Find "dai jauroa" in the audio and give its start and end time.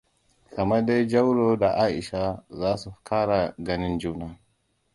0.85-1.57